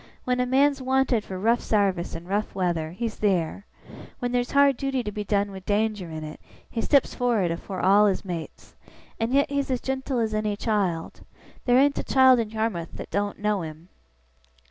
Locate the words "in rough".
2.15-2.55